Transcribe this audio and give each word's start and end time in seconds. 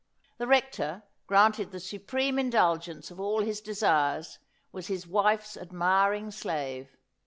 The 0.39 0.47
Rector, 0.47 1.03
granted 1.27 1.69
the 1.69 1.79
supreme 1.79 2.39
indulgence 2.39 3.11
of 3.11 3.19
all 3.19 3.41
his 3.43 3.61
desires, 3.61 4.39
was 4.71 4.87
his 4.87 5.05
wife's 5.05 5.55
admiring 5.55 6.31
slave. 6.31 6.97